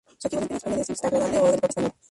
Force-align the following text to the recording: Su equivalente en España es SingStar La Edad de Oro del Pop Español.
Su 0.17 0.25
equivalente 0.27 0.53
en 0.53 0.57
España 0.57 0.77
es 0.81 0.87
SingStar 0.87 1.13
La 1.13 1.19
Edad 1.19 1.29
de 1.31 1.37
Oro 1.37 1.51
del 1.51 1.61
Pop 1.61 1.69
Español. 1.69 1.91